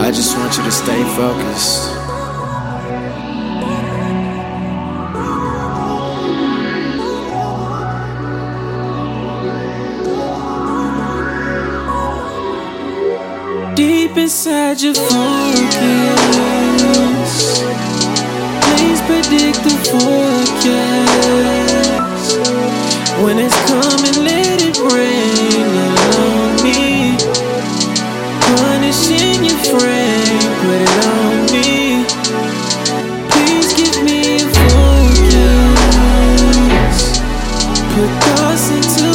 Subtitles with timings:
[0.00, 1.94] I just want you to stay focused.
[13.74, 16.57] Deep inside your focus
[19.08, 20.68] predict the forecast.
[23.24, 25.72] When it's coming, let it rain
[26.28, 27.16] on me.
[28.52, 32.04] Punishing your friend, put it on me.
[33.32, 35.88] Please give me a forecast.
[37.94, 39.07] Put thoughts into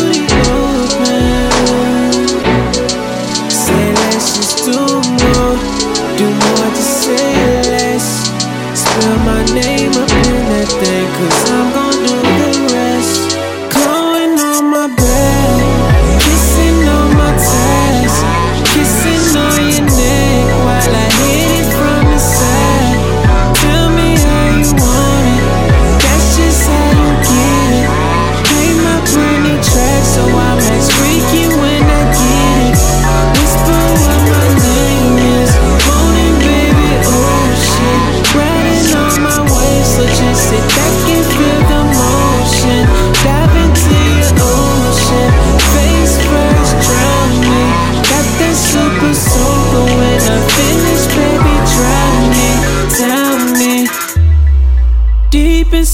[10.85, 11.82] cause I'm gonna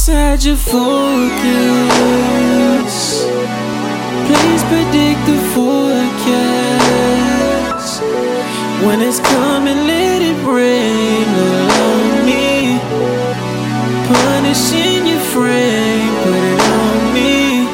[0.09, 0.89] inside your focus.
[4.27, 6.81] Please predict the forecast.
[8.85, 11.27] When it's coming, let it rain
[11.69, 12.79] on me.
[14.07, 17.67] Punishing your frame, put it on me.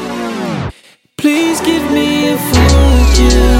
[1.16, 3.55] Please give me a focus.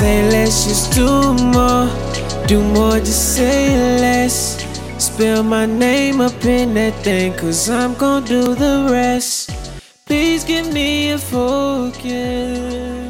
[0.00, 1.08] say let's just do
[1.54, 1.86] more.
[2.46, 4.36] Do more, just say less.
[4.98, 9.50] Spell my name up in that thing, cause I'm gonna do the rest.
[10.06, 13.09] Please give me a focus.